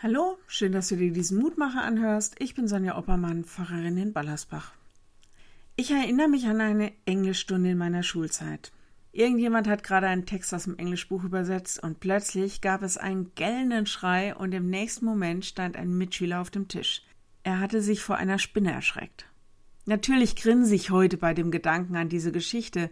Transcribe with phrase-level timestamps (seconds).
[0.00, 2.36] Hallo, schön, dass du dir diesen Mutmacher anhörst.
[2.38, 4.72] Ich bin Sonja Oppermann, Pfarrerin in Ballersbach.
[5.74, 8.70] Ich erinnere mich an eine Englischstunde in meiner Schulzeit.
[9.10, 13.86] Irgendjemand hat gerade einen Text aus dem Englischbuch übersetzt und plötzlich gab es einen gellenden
[13.86, 17.02] Schrei und im nächsten Moment stand ein Mitschüler auf dem Tisch.
[17.42, 19.26] Er hatte sich vor einer Spinne erschreckt.
[19.84, 22.88] Natürlich grinse ich heute bei dem Gedanken an diese Geschichte.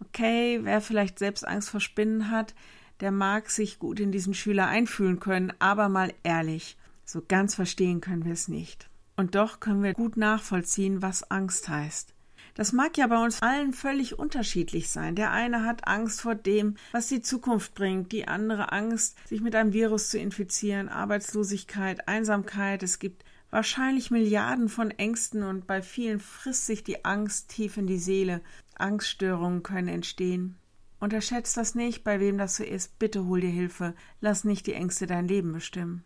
[0.00, 2.54] Okay, wer vielleicht selbst Angst vor Spinnen hat,
[3.00, 8.00] der mag sich gut in diesen Schüler einfühlen können, aber mal ehrlich, so ganz verstehen
[8.00, 8.88] können wir es nicht.
[9.16, 12.14] Und doch können wir gut nachvollziehen, was Angst heißt.
[12.54, 15.14] Das mag ja bei uns allen völlig unterschiedlich sein.
[15.14, 19.54] Der eine hat Angst vor dem, was die Zukunft bringt, die andere Angst, sich mit
[19.54, 22.82] einem Virus zu infizieren, Arbeitslosigkeit, Einsamkeit.
[22.82, 27.86] Es gibt wahrscheinlich Milliarden von Ängsten und bei vielen frisst sich die Angst tief in
[27.86, 28.40] die Seele.
[28.76, 30.56] Angststörungen können entstehen.
[31.00, 32.98] Unterschätzt das nicht, bei wem das so ist.
[32.98, 33.94] Bitte hol dir Hilfe.
[34.20, 36.04] Lass nicht die Ängste dein Leben bestimmen.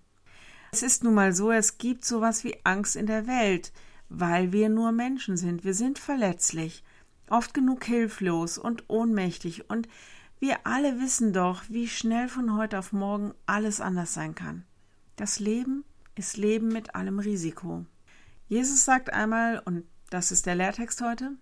[0.72, 3.72] Es ist nun mal so, es gibt sowas wie Angst in der Welt,
[4.08, 5.64] weil wir nur Menschen sind.
[5.64, 6.84] Wir sind verletzlich,
[7.28, 9.88] oft genug hilflos und ohnmächtig und
[10.40, 14.64] wir alle wissen doch, wie schnell von heute auf morgen alles anders sein kann.
[15.16, 15.84] Das Leben
[16.16, 17.86] ist Leben mit allem Risiko.
[18.48, 21.32] Jesus sagt einmal, und das ist der Lehrtext heute,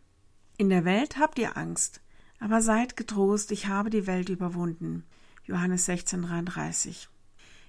[0.57, 2.01] in der Welt habt ihr Angst,
[2.43, 5.05] aber seid getrost, ich habe die Welt überwunden.
[5.45, 7.09] Johannes 16, 33.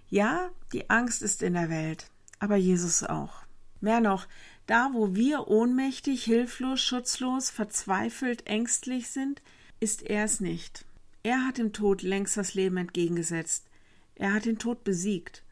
[0.09, 3.43] Ja, die Angst ist in der Welt, aber Jesus auch.
[3.81, 4.25] Mehr noch,
[4.65, 9.43] da wo wir ohnmächtig, hilflos, schutzlos, verzweifelt, ängstlich sind,
[9.79, 10.85] ist er es nicht.
[11.21, 13.67] Er hat dem Tod längst das Leben entgegengesetzt.
[14.15, 15.43] Er hat den Tod besiegt.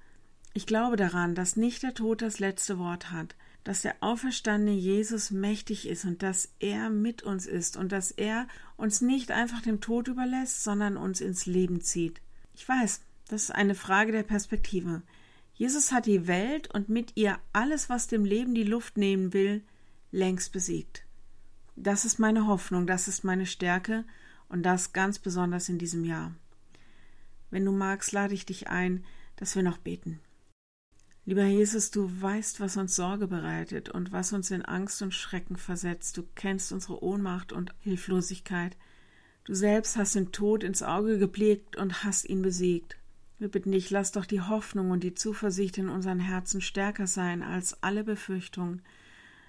[0.56, 5.32] Ich glaube daran, dass nicht der Tod das letzte Wort hat, dass der auferstandene Jesus
[5.32, 9.82] mächtig ist und dass er mit uns ist und dass er uns nicht einfach dem
[9.82, 12.22] Tod überlässt, sondern uns ins Leben zieht.
[12.56, 15.04] Ich weiß, das ist eine Frage der Perspektive.
[15.54, 19.64] Jesus hat die Welt und mit ihr alles, was dem Leben die Luft nehmen will,
[20.12, 21.04] längst besiegt.
[21.76, 24.04] Das ist meine Hoffnung, das ist meine Stärke
[24.50, 26.34] und das ganz besonders in diesem Jahr.
[27.52, 29.04] Wenn du magst, lade ich dich ein,
[29.36, 30.20] dass wir noch beten.
[31.32, 35.56] Lieber Jesus, du weißt, was uns Sorge bereitet und was uns in Angst und Schrecken
[35.56, 36.18] versetzt.
[36.18, 38.76] Du kennst unsere Ohnmacht und Hilflosigkeit.
[39.46, 42.98] Du selbst hast den Tod ins Auge geblickt und hast ihn besiegt.
[43.40, 47.44] Wir bitten dich, lass doch die Hoffnung und die Zuversicht in unseren Herzen stärker sein
[47.44, 48.82] als alle Befürchtungen.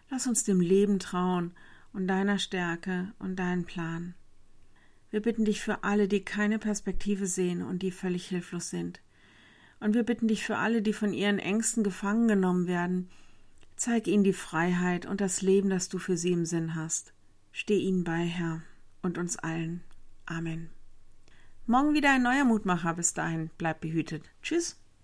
[0.08, 1.50] Lass uns dem Leben trauen
[1.92, 4.14] und deiner Stärke und deinen Plan.
[5.10, 9.00] Wir bitten dich für alle, die keine Perspektive sehen und die völlig hilflos sind.
[9.82, 13.10] Und wir bitten dich für alle, die von ihren Ängsten gefangen genommen werden,
[13.74, 17.12] zeig ihnen die Freiheit und das Leben, das du für sie im Sinn hast.
[17.50, 18.62] Steh ihnen bei, Herr,
[19.02, 19.82] und uns allen.
[20.24, 20.70] Amen.
[21.66, 22.94] Morgen wieder ein neuer Mutmacher.
[22.94, 24.30] Bis dahin, bleib behütet.
[24.40, 24.81] Tschüss.